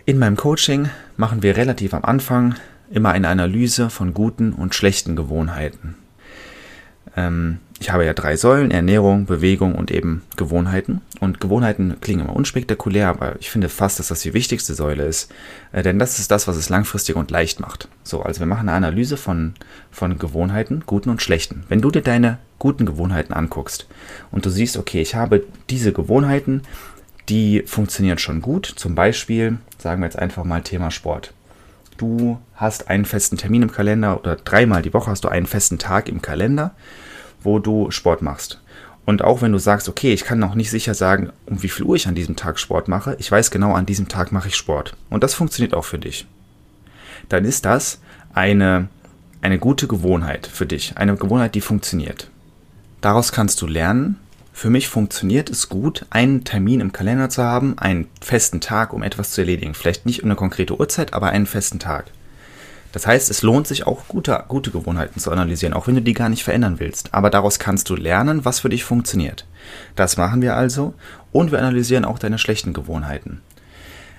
In 0.05 0.17
meinem 0.17 0.37
Coaching 0.37 0.89
machen 1.17 1.43
wir 1.43 1.57
relativ 1.57 1.93
am 1.93 2.05
Anfang 2.05 2.55
immer 2.89 3.09
eine 3.09 3.27
Analyse 3.27 3.89
von 3.89 4.13
guten 4.13 4.53
und 4.53 4.73
schlechten 4.73 5.17
Gewohnheiten. 5.17 5.97
Ähm, 7.17 7.59
ich 7.79 7.91
habe 7.91 8.05
ja 8.05 8.13
drei 8.13 8.35
Säulen, 8.35 8.71
Ernährung, 8.71 9.25
Bewegung 9.25 9.73
und 9.73 9.89
eben 9.89 10.23
Gewohnheiten. 10.35 11.01
Und 11.21 11.39
Gewohnheiten 11.39 11.95
klingen 12.01 12.25
immer 12.25 12.35
unspektakulär, 12.35 13.07
aber 13.07 13.37
ich 13.39 13.49
finde 13.49 13.69
fast, 13.69 13.99
dass 13.99 14.09
das 14.09 14.21
die 14.21 14.33
wichtigste 14.33 14.73
Säule 14.73 15.05
ist. 15.05 15.31
Äh, 15.71 15.81
denn 15.81 15.97
das 15.97 16.19
ist 16.19 16.29
das, 16.29 16.47
was 16.47 16.57
es 16.57 16.67
langfristig 16.67 17.15
und 17.15 17.31
leicht 17.31 17.61
macht. 17.61 17.87
So, 18.03 18.21
also 18.21 18.41
wir 18.41 18.47
machen 18.47 18.67
eine 18.67 18.77
Analyse 18.77 19.15
von, 19.15 19.53
von 19.91 20.19
Gewohnheiten, 20.19 20.83
guten 20.85 21.09
und 21.09 21.21
schlechten. 21.21 21.63
Wenn 21.69 21.81
du 21.81 21.89
dir 21.89 22.01
deine 22.01 22.37
guten 22.59 22.85
Gewohnheiten 22.85 23.33
anguckst 23.33 23.87
und 24.31 24.45
du 24.45 24.49
siehst, 24.49 24.75
okay, 24.75 25.01
ich 25.01 25.15
habe 25.15 25.45
diese 25.69 25.93
Gewohnheiten, 25.93 26.63
die 27.29 27.63
funktionieren 27.65 28.17
schon 28.17 28.41
gut. 28.41 28.65
Zum 28.65 28.93
Beispiel, 28.93 29.57
sagen 29.77 30.01
wir 30.01 30.05
jetzt 30.05 30.19
einfach 30.19 30.43
mal 30.43 30.63
Thema 30.63 30.91
Sport. 30.91 31.33
Du 31.95 32.39
hast 32.55 32.89
einen 32.89 33.05
festen 33.05 33.37
Termin 33.37 33.61
im 33.61 33.71
Kalender 33.71 34.19
oder 34.19 34.35
dreimal 34.35 34.81
die 34.81 34.93
Woche 34.93 35.11
hast 35.11 35.23
du 35.23 35.29
einen 35.29 35.45
festen 35.45 35.77
Tag 35.77 36.09
im 36.09 36.21
Kalender 36.21 36.73
wo 37.41 37.59
du 37.59 37.91
Sport 37.91 38.21
machst. 38.21 38.61
Und 39.05 39.23
auch 39.23 39.41
wenn 39.41 39.51
du 39.51 39.57
sagst, 39.57 39.89
okay, 39.89 40.13
ich 40.13 40.23
kann 40.23 40.37
noch 40.37 40.53
nicht 40.53 40.69
sicher 40.69 40.93
sagen, 40.93 41.31
um 41.47 41.63
wie 41.63 41.69
viel 41.69 41.85
Uhr 41.85 41.95
ich 41.95 42.07
an 42.07 42.15
diesem 42.15 42.35
Tag 42.35 42.59
Sport 42.59 42.87
mache, 42.87 43.15
ich 43.17 43.31
weiß 43.31 43.49
genau, 43.49 43.73
an 43.73 43.87
diesem 43.87 44.07
Tag 44.07 44.31
mache 44.31 44.49
ich 44.49 44.55
Sport. 44.55 44.95
Und 45.09 45.23
das 45.23 45.33
funktioniert 45.33 45.73
auch 45.73 45.85
für 45.85 45.97
dich. 45.97 46.27
Dann 47.27 47.43
ist 47.43 47.65
das 47.65 48.01
eine, 48.33 48.87
eine 49.41 49.57
gute 49.57 49.87
Gewohnheit 49.87 50.45
für 50.47 50.65
dich. 50.65 50.93
Eine 50.95 51.15
Gewohnheit, 51.15 51.55
die 51.55 51.61
funktioniert. 51.61 52.29
Daraus 53.01 53.31
kannst 53.31 53.61
du 53.61 53.67
lernen, 53.67 54.17
für 54.53 54.69
mich 54.69 54.89
funktioniert 54.89 55.49
es 55.49 55.69
gut, 55.69 56.05
einen 56.09 56.43
Termin 56.43 56.81
im 56.81 56.91
Kalender 56.91 57.29
zu 57.29 57.41
haben, 57.41 57.79
einen 57.79 58.09
festen 58.21 58.59
Tag, 58.59 58.91
um 58.91 59.03
etwas 59.03 59.31
zu 59.31 59.41
erledigen. 59.41 59.73
Vielleicht 59.73 60.05
nicht 60.05 60.21
um 60.21 60.27
eine 60.27 60.35
konkrete 60.35 60.77
Uhrzeit, 60.77 61.13
aber 61.13 61.29
einen 61.29 61.45
festen 61.45 61.79
Tag. 61.79 62.11
Das 62.91 63.05
heißt, 63.05 63.29
es 63.29 63.43
lohnt 63.43 63.67
sich 63.67 63.85
auch 63.85 64.07
gute, 64.07 64.43
gute 64.47 64.71
Gewohnheiten 64.71 65.19
zu 65.19 65.31
analysieren, 65.31 65.73
auch 65.73 65.87
wenn 65.87 65.95
du 65.95 66.01
die 66.01 66.13
gar 66.13 66.29
nicht 66.29 66.43
verändern 66.43 66.79
willst. 66.79 67.13
Aber 67.13 67.29
daraus 67.29 67.59
kannst 67.59 67.89
du 67.89 67.95
lernen, 67.95 68.45
was 68.45 68.59
für 68.59 68.69
dich 68.69 68.83
funktioniert. 68.83 69.45
Das 69.95 70.17
machen 70.17 70.41
wir 70.41 70.55
also 70.55 70.93
und 71.31 71.51
wir 71.51 71.59
analysieren 71.59 72.05
auch 72.05 72.17
deine 72.17 72.39
schlechten 72.39 72.73
Gewohnheiten. 72.73 73.41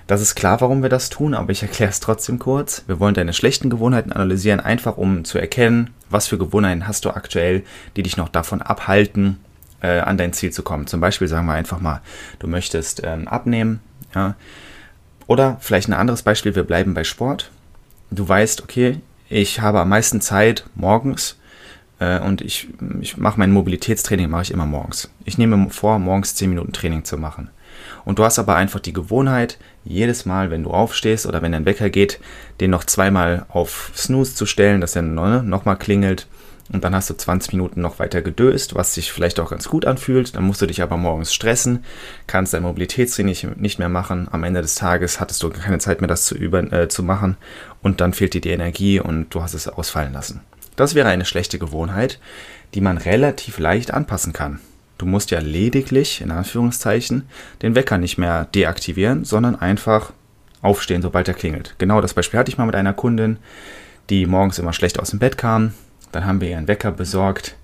Das 0.07 0.21
ist 0.21 0.35
klar, 0.35 0.59
warum 0.61 0.81
wir 0.81 0.89
das 0.89 1.09
tun, 1.09 1.33
aber 1.33 1.51
ich 1.51 1.61
erkläre 1.61 1.89
es 1.89 1.99
trotzdem 1.99 2.39
kurz. 2.39 2.83
Wir 2.87 2.99
wollen 2.99 3.13
deine 3.13 3.33
schlechten 3.33 3.69
Gewohnheiten 3.69 4.11
analysieren, 4.11 4.59
einfach 4.59 4.97
um 4.97 5.23
zu 5.25 5.37
erkennen, 5.37 5.91
was 6.09 6.27
für 6.27 6.37
Gewohnheiten 6.37 6.87
hast 6.87 7.05
du 7.05 7.11
aktuell, 7.11 7.63
die 7.95 8.03
dich 8.03 8.17
noch 8.17 8.29
davon 8.29 8.61
abhalten, 8.61 9.37
äh, 9.81 9.99
an 9.99 10.17
dein 10.17 10.33
Ziel 10.33 10.51
zu 10.51 10.63
kommen. 10.63 10.87
Zum 10.87 10.99
Beispiel 10.99 11.27
sagen 11.27 11.45
wir 11.45 11.53
einfach 11.53 11.79
mal, 11.79 12.01
du 12.39 12.47
möchtest 12.47 13.01
ähm, 13.03 13.27
abnehmen, 13.27 13.79
ja. 14.15 14.35
Oder 15.27 15.57
vielleicht 15.61 15.87
ein 15.87 15.93
anderes 15.93 16.23
Beispiel, 16.23 16.55
wir 16.55 16.63
bleiben 16.63 16.93
bei 16.93 17.05
Sport 17.05 17.51
du 18.11 18.27
weißt, 18.27 18.61
okay, 18.61 18.99
ich 19.29 19.61
habe 19.61 19.79
am 19.79 19.89
meisten 19.89 20.21
Zeit 20.21 20.65
morgens 20.75 21.37
äh, 21.99 22.19
und 22.19 22.41
ich, 22.41 22.67
ich 22.99 23.17
mache 23.17 23.39
mein 23.39 23.51
Mobilitätstraining 23.51 24.29
mache 24.29 24.43
ich 24.43 24.51
immer 24.51 24.65
morgens. 24.65 25.09
Ich 25.25 25.37
nehme 25.37 25.69
vor, 25.69 25.97
morgens 25.99 26.35
10 26.35 26.49
Minuten 26.49 26.73
Training 26.73 27.05
zu 27.05 27.17
machen. 27.17 27.49
Und 28.03 28.19
du 28.19 28.23
hast 28.23 28.39
aber 28.39 28.55
einfach 28.55 28.79
die 28.79 28.93
Gewohnheit, 28.93 29.57
jedes 29.85 30.25
Mal, 30.25 30.51
wenn 30.51 30.63
du 30.63 30.71
aufstehst 30.71 31.25
oder 31.25 31.41
wenn 31.41 31.53
dein 31.53 31.65
Wecker 31.65 31.89
geht, 31.89 32.19
den 32.59 32.71
noch 32.71 32.83
zweimal 32.83 33.45
auf 33.49 33.91
Snooze 33.95 34.35
zu 34.35 34.45
stellen, 34.45 34.81
dass 34.81 34.95
er 34.95 35.03
ne, 35.03 35.41
nochmal 35.43 35.77
klingelt 35.77 36.27
und 36.71 36.83
dann 36.83 36.95
hast 36.95 37.09
du 37.09 37.13
20 37.13 37.53
Minuten 37.53 37.81
noch 37.81 37.99
weiter 37.99 38.21
gedöst, 38.21 38.75
was 38.75 38.93
sich 38.93 39.11
vielleicht 39.11 39.39
auch 39.39 39.49
ganz 39.49 39.67
gut 39.67 39.85
anfühlt. 39.85 40.35
Dann 40.35 40.43
musst 40.43 40.61
du 40.61 40.65
dich 40.65 40.81
aber 40.81 40.97
morgens 40.97 41.33
stressen, 41.33 41.83
kannst 42.27 42.53
dein 42.53 42.63
Mobilitätstraining 42.63 43.55
nicht 43.57 43.79
mehr 43.79 43.89
machen. 43.89 44.27
Am 44.31 44.43
Ende 44.43 44.61
des 44.61 44.75
Tages 44.75 45.19
hattest 45.19 45.43
du 45.43 45.49
keine 45.49 45.79
Zeit 45.79 46.01
mehr, 46.01 46.07
das 46.07 46.25
zu, 46.25 46.35
über, 46.35 46.59
äh, 46.71 46.87
zu 46.87 47.03
machen 47.03 47.37
und 47.81 48.01
dann 48.01 48.13
fehlt 48.13 48.33
dir 48.33 48.41
die 48.41 48.49
Energie 48.49 48.99
und 48.99 49.29
du 49.33 49.41
hast 49.41 49.53
es 49.53 49.67
ausfallen 49.67 50.13
lassen. 50.13 50.41
Das 50.75 50.95
wäre 50.95 51.09
eine 51.09 51.25
schlechte 51.25 51.59
Gewohnheit, 51.59 52.19
die 52.73 52.81
man 52.81 52.97
relativ 52.97 53.59
leicht 53.59 53.93
anpassen 53.93 54.33
kann. 54.33 54.59
Du 54.97 55.05
musst 55.05 55.31
ja 55.31 55.39
lediglich, 55.39 56.21
in 56.21 56.31
Anführungszeichen, 56.31 57.23
den 57.61 57.75
Wecker 57.75 57.97
nicht 57.97 58.17
mehr 58.17 58.45
deaktivieren, 58.45 59.25
sondern 59.25 59.59
einfach 59.59 60.13
aufstehen, 60.61 61.01
sobald 61.01 61.27
er 61.27 61.33
klingelt. 61.33 61.75
Genau 61.79 62.01
das 62.01 62.13
Beispiel 62.13 62.39
hatte 62.39 62.51
ich 62.51 62.57
mal 62.57 62.65
mit 62.65 62.75
einer 62.75 62.93
Kundin, 62.93 63.37
die 64.09 64.25
morgens 64.25 64.59
immer 64.59 64.73
schlecht 64.73 64.99
aus 64.99 65.09
dem 65.09 65.19
Bett 65.19 65.37
kam, 65.37 65.73
dann 66.11 66.25
haben 66.25 66.41
wir 66.41 66.49
ihr 66.49 66.57
einen 66.57 66.67
Wecker 66.67 66.91
besorgt, 66.91 67.55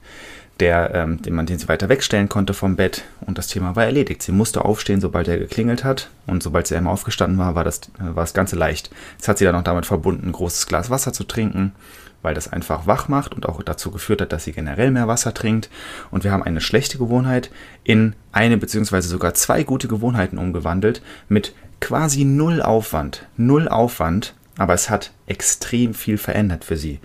der, 0.59 0.93
ähm, 0.95 1.21
den 1.21 1.35
man 1.35 1.45
den 1.45 1.59
sie 1.59 1.67
weiter 1.67 1.89
wegstellen 1.89 2.29
konnte 2.29 2.53
vom 2.53 2.75
Bett 2.75 3.03
und 3.21 3.37
das 3.37 3.47
Thema 3.47 3.75
war 3.75 3.85
erledigt. 3.85 4.23
Sie 4.23 4.31
musste 4.31 4.65
aufstehen, 4.65 5.01
sobald 5.01 5.27
er 5.27 5.37
geklingelt 5.37 5.83
hat 5.83 6.09
und 6.25 6.41
sobald 6.41 6.67
sie 6.67 6.75
einmal 6.75 6.93
aufgestanden 6.93 7.37
war, 7.37 7.55
war 7.55 7.63
das, 7.63 7.81
äh, 7.99 8.15
war 8.15 8.23
das 8.23 8.33
Ganze 8.33 8.55
leicht. 8.55 8.89
Jetzt 9.17 9.27
hat 9.27 9.37
sie 9.37 9.45
dann 9.45 9.55
auch 9.55 9.63
damit 9.63 9.85
verbunden, 9.85 10.27
ein 10.27 10.31
großes 10.31 10.67
Glas 10.67 10.89
Wasser 10.89 11.13
zu 11.13 11.25
trinken, 11.25 11.73
weil 12.21 12.33
das 12.33 12.51
einfach 12.51 12.87
wach 12.87 13.07
macht 13.07 13.35
und 13.35 13.47
auch 13.47 13.61
dazu 13.61 13.91
geführt 13.91 14.21
hat, 14.21 14.31
dass 14.31 14.45
sie 14.45 14.51
generell 14.51 14.91
mehr 14.91 15.07
Wasser 15.07 15.33
trinkt. 15.33 15.69
Und 16.09 16.23
wir 16.23 16.31
haben 16.31 16.43
eine 16.43 16.61
schlechte 16.61 16.97
Gewohnheit 16.97 17.51
in 17.83 18.15
eine 18.31 18.57
beziehungsweise 18.57 19.07
sogar 19.07 19.33
zwei 19.35 19.63
gute 19.63 19.87
Gewohnheiten 19.87 20.39
umgewandelt 20.39 21.03
mit 21.29 21.53
quasi 21.79 22.25
null 22.25 22.61
Aufwand. 22.61 23.27
Null 23.37 23.69
Aufwand, 23.69 24.33
aber 24.57 24.73
es 24.73 24.89
hat 24.89 25.11
extrem 25.25 25.93
viel 25.93 26.17
verändert 26.17 26.65
für 26.65 26.77
sie. 26.77 26.99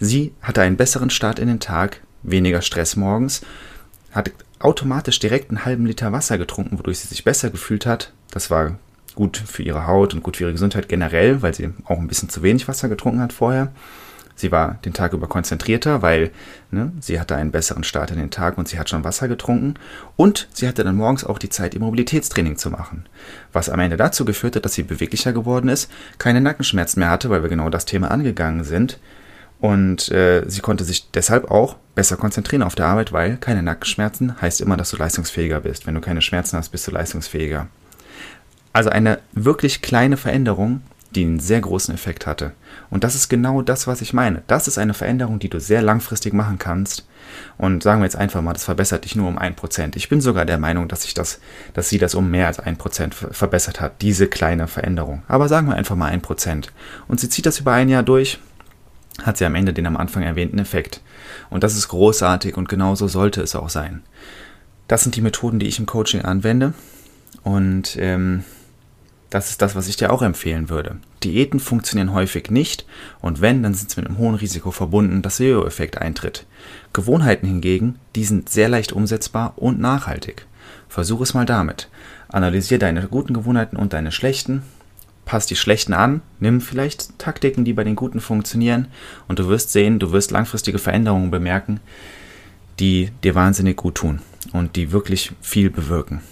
Sie 0.00 0.32
hatte 0.42 0.62
einen 0.62 0.76
besseren 0.76 1.10
Start 1.10 1.38
in 1.38 1.48
den 1.48 1.60
Tag, 1.60 2.00
weniger 2.22 2.62
Stress 2.62 2.96
morgens, 2.96 3.42
hat 4.12 4.30
automatisch 4.58 5.18
direkt 5.18 5.50
einen 5.50 5.64
halben 5.64 5.86
Liter 5.86 6.12
Wasser 6.12 6.38
getrunken, 6.38 6.78
wodurch 6.78 6.98
sie 7.00 7.08
sich 7.08 7.24
besser 7.24 7.50
gefühlt 7.50 7.86
hat. 7.86 8.12
Das 8.30 8.50
war 8.50 8.78
gut 9.14 9.36
für 9.36 9.62
ihre 9.62 9.86
Haut 9.86 10.14
und 10.14 10.22
gut 10.22 10.36
für 10.36 10.44
ihre 10.44 10.52
Gesundheit 10.52 10.88
generell, 10.88 11.42
weil 11.42 11.54
sie 11.54 11.70
auch 11.84 11.98
ein 11.98 12.08
bisschen 12.08 12.28
zu 12.28 12.42
wenig 12.42 12.68
Wasser 12.68 12.88
getrunken 12.88 13.20
hat 13.20 13.32
vorher. 13.32 13.72
Sie 14.38 14.52
war 14.52 14.78
den 14.84 14.94
Tag 14.94 15.12
über 15.12 15.26
konzentrierter, 15.26 16.00
weil 16.00 16.30
ne, 16.70 16.92
sie 17.00 17.20
hatte 17.20 17.36
einen 17.36 17.50
besseren 17.50 17.84
Start 17.84 18.10
in 18.10 18.18
den 18.18 18.30
Tag 18.30 18.56
und 18.56 18.68
sie 18.68 18.78
hat 18.78 18.88
schon 18.88 19.04
Wasser 19.04 19.28
getrunken. 19.28 19.74
Und 20.16 20.48
sie 20.54 20.66
hatte 20.66 20.84
dann 20.84 20.96
morgens 20.96 21.24
auch 21.24 21.38
die 21.38 21.50
Zeit, 21.50 21.74
ihr 21.74 21.80
Mobilitätstraining 21.80 22.56
zu 22.56 22.70
machen. 22.70 23.04
Was 23.52 23.68
am 23.68 23.80
Ende 23.80 23.96
dazu 23.96 24.24
geführt 24.24 24.56
hat, 24.56 24.64
dass 24.64 24.74
sie 24.74 24.84
beweglicher 24.84 25.32
geworden 25.32 25.68
ist, 25.68 25.90
keine 26.18 26.40
Nackenschmerzen 26.40 27.00
mehr 27.00 27.10
hatte, 27.10 27.30
weil 27.30 27.42
wir 27.42 27.50
genau 27.50 27.68
das 27.68 27.84
Thema 27.84 28.10
angegangen 28.10 28.64
sind 28.64 28.98
und 29.60 30.10
äh, 30.12 30.44
sie 30.46 30.60
konnte 30.60 30.84
sich 30.84 31.10
deshalb 31.10 31.50
auch 31.50 31.76
besser 31.94 32.16
konzentrieren 32.16 32.62
auf 32.62 32.76
der 32.76 32.86
Arbeit, 32.86 33.12
weil 33.12 33.36
keine 33.38 33.62
Nackenschmerzen 33.62 34.40
heißt 34.40 34.60
immer, 34.60 34.76
dass 34.76 34.90
du 34.90 34.96
leistungsfähiger 34.96 35.60
bist. 35.60 35.86
Wenn 35.86 35.94
du 35.94 36.00
keine 36.00 36.22
Schmerzen 36.22 36.56
hast, 36.56 36.68
bist 36.68 36.86
du 36.86 36.92
leistungsfähiger. 36.92 37.66
Also 38.72 38.90
eine 38.90 39.18
wirklich 39.32 39.82
kleine 39.82 40.16
Veränderung, 40.16 40.82
die 41.18 41.24
einen 41.24 41.40
sehr 41.40 41.60
großen 41.60 41.92
Effekt 41.92 42.26
hatte. 42.26 42.52
Und 42.90 43.02
das 43.02 43.14
ist 43.14 43.28
genau 43.28 43.60
das, 43.60 43.86
was 43.86 44.00
ich 44.00 44.12
meine. 44.12 44.42
Das 44.46 44.68
ist 44.68 44.78
eine 44.78 44.94
Veränderung, 44.94 45.40
die 45.40 45.50
du 45.50 45.58
sehr 45.58 45.82
langfristig 45.82 46.32
machen 46.32 46.58
kannst. 46.58 47.06
Und 47.58 47.82
sagen 47.82 48.00
wir 48.00 48.04
jetzt 48.04 48.16
einfach 48.16 48.40
mal, 48.40 48.52
das 48.52 48.64
verbessert 48.64 49.04
dich 49.04 49.16
nur 49.16 49.28
um 49.28 49.36
ein 49.36 49.56
Prozent. 49.56 49.96
Ich 49.96 50.08
bin 50.08 50.20
sogar 50.20 50.44
der 50.44 50.58
Meinung, 50.58 50.86
dass, 50.86 51.04
ich 51.04 51.14
das, 51.14 51.40
dass 51.74 51.88
sie 51.88 51.98
das 51.98 52.14
um 52.14 52.30
mehr 52.30 52.46
als 52.46 52.60
ein 52.60 52.76
Prozent 52.76 53.14
verbessert 53.14 53.80
hat, 53.80 54.00
diese 54.00 54.28
kleine 54.28 54.68
Veränderung. 54.68 55.22
Aber 55.26 55.48
sagen 55.48 55.68
wir 55.68 55.74
einfach 55.74 55.96
mal 55.96 56.06
ein 56.06 56.22
Prozent. 56.22 56.72
Und 57.08 57.18
sie 57.18 57.28
zieht 57.28 57.46
das 57.46 57.58
über 57.58 57.72
ein 57.72 57.88
Jahr 57.88 58.04
durch 58.04 58.38
hat 59.24 59.36
sie 59.36 59.44
am 59.44 59.56
Ende 59.56 59.72
den 59.72 59.88
am 59.88 59.96
Anfang 59.96 60.22
erwähnten 60.22 60.60
Effekt. 60.60 61.00
Und 61.50 61.64
das 61.64 61.76
ist 61.76 61.88
großartig 61.88 62.56
und 62.56 62.68
genauso 62.68 63.08
sollte 63.08 63.42
es 63.42 63.56
auch 63.56 63.68
sein. 63.68 64.04
Das 64.86 65.02
sind 65.02 65.16
die 65.16 65.20
Methoden, 65.20 65.58
die 65.58 65.66
ich 65.66 65.80
im 65.80 65.86
Coaching 65.86 66.22
anwende. 66.22 66.72
Und 67.42 67.96
ähm, 67.98 68.44
das 69.30 69.50
ist 69.50 69.60
das, 69.60 69.76
was 69.76 69.88
ich 69.88 69.96
dir 69.96 70.12
auch 70.12 70.22
empfehlen 70.22 70.70
würde. 70.70 70.96
Diäten 71.22 71.60
funktionieren 71.60 72.12
häufig 72.12 72.50
nicht 72.50 72.86
und 73.20 73.40
wenn, 73.40 73.62
dann 73.62 73.74
sind 73.74 73.90
sie 73.90 74.00
mit 74.00 74.08
einem 74.08 74.18
hohen 74.18 74.34
Risiko 74.34 74.70
verbunden, 74.70 75.22
dass 75.22 75.38
Jojo-Effekt 75.38 75.98
eintritt. 75.98 76.46
Gewohnheiten 76.92 77.46
hingegen, 77.46 77.98
die 78.16 78.24
sind 78.24 78.48
sehr 78.48 78.68
leicht 78.68 78.92
umsetzbar 78.92 79.54
und 79.56 79.80
nachhaltig. 79.80 80.46
Versuch 80.88 81.20
es 81.20 81.34
mal 81.34 81.44
damit. 81.44 81.88
Analysier 82.28 82.78
deine 82.78 83.06
guten 83.08 83.34
Gewohnheiten 83.34 83.76
und 83.76 83.92
deine 83.92 84.12
schlechten 84.12 84.62
passt 85.28 85.50
die 85.50 85.56
schlechten 85.56 85.92
an, 85.92 86.22
nimm 86.40 86.62
vielleicht 86.62 87.18
Taktiken, 87.18 87.66
die 87.66 87.74
bei 87.74 87.84
den 87.84 87.96
guten 87.96 88.20
funktionieren 88.20 88.88
und 89.28 89.38
du 89.38 89.48
wirst 89.48 89.70
sehen, 89.72 89.98
du 89.98 90.10
wirst 90.12 90.30
langfristige 90.30 90.78
Veränderungen 90.78 91.30
bemerken, 91.30 91.80
die 92.80 93.10
dir 93.22 93.34
wahnsinnig 93.34 93.76
gut 93.76 93.96
tun 93.96 94.20
und 94.54 94.76
die 94.76 94.90
wirklich 94.90 95.32
viel 95.42 95.68
bewirken. 95.68 96.22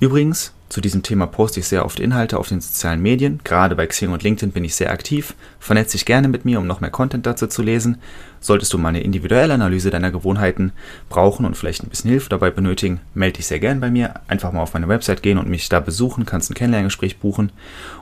Übrigens, 0.00 0.54
zu 0.68 0.80
diesem 0.82 1.02
Thema 1.02 1.26
poste 1.26 1.60
ich 1.60 1.66
sehr 1.66 1.84
oft 1.84 1.98
Inhalte 1.98 2.38
auf 2.38 2.48
den 2.48 2.60
sozialen 2.60 3.00
Medien. 3.00 3.40
Gerade 3.42 3.74
bei 3.74 3.86
Xing 3.86 4.12
und 4.12 4.22
LinkedIn 4.22 4.52
bin 4.52 4.64
ich 4.64 4.74
sehr 4.74 4.90
aktiv. 4.90 5.34
Vernetz 5.58 5.92
dich 5.92 6.04
gerne 6.04 6.28
mit 6.28 6.44
mir, 6.44 6.58
um 6.58 6.66
noch 6.66 6.80
mehr 6.80 6.90
Content 6.90 7.24
dazu 7.24 7.46
zu 7.46 7.62
lesen. 7.62 7.98
Solltest 8.40 8.72
du 8.72 8.78
mal 8.78 8.90
eine 8.90 9.02
individuelle 9.02 9.54
Analyse 9.54 9.90
deiner 9.90 10.10
Gewohnheiten 10.10 10.72
brauchen 11.08 11.44
und 11.44 11.56
vielleicht 11.56 11.82
ein 11.82 11.88
bisschen 11.88 12.10
Hilfe 12.10 12.28
dabei 12.28 12.50
benötigen, 12.50 13.00
melde 13.14 13.36
dich 13.38 13.46
sehr 13.46 13.58
gerne 13.58 13.80
bei 13.80 13.90
mir. 13.90 14.14
Einfach 14.28 14.52
mal 14.52 14.62
auf 14.62 14.74
meine 14.74 14.88
Website 14.88 15.22
gehen 15.22 15.38
und 15.38 15.48
mich 15.48 15.68
da 15.68 15.80
besuchen, 15.80 16.26
kannst 16.26 16.50
ein 16.50 16.54
Kennenlerngespräch 16.54 17.18
buchen. 17.18 17.52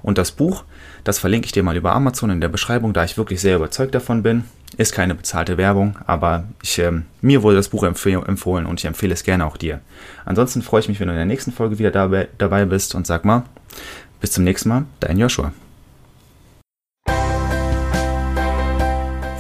Und 0.03 0.19
das 0.19 0.33
Buch, 0.33 0.65
das 1.05 1.19
verlinke 1.19 1.47
ich 1.47 1.53
dir 1.53 1.63
mal 1.63 1.77
über 1.77 1.95
Amazon 1.95 2.31
in 2.31 2.41
der 2.41 2.49
Beschreibung, 2.49 2.93
da 2.93 3.05
ich 3.05 3.17
wirklich 3.17 3.41
sehr 3.41 3.57
überzeugt 3.57 3.95
davon 3.95 4.23
bin. 4.23 4.45
Ist 4.77 4.93
keine 4.93 5.15
bezahlte 5.15 5.57
Werbung, 5.57 5.97
aber 6.07 6.45
ich, 6.63 6.79
äh, 6.79 6.93
mir 7.23 7.43
wurde 7.43 7.57
das 7.57 7.69
Buch 7.69 7.85
empfohlen 7.85 8.67
und 8.67 8.81
ich 8.81 8.85
empfehle 8.85 9.15
es 9.15 9.25
gerne 9.25 9.47
auch 9.47 9.57
dir. 9.57 9.81
Ansonsten 10.25 10.61
freue 10.61 10.81
ich 10.81 10.89
mich, 10.89 11.01
wenn 11.01 11.07
du 11.07 11.13
in 11.13 11.19
der 11.19 11.27
nächsten 11.27 11.53
Folge 11.53 11.79
wieder 11.79 11.91
dabei, 11.91 12.29
dabei 12.37 12.65
bist 12.65 12.95
und 12.95 13.07
sag 13.07 13.25
mal, 13.25 13.45
bis 14.21 14.33
zum 14.33 14.45
nächsten 14.45 14.69
Mal, 14.69 14.85
dein 15.01 15.19
Joshua. 15.19 15.53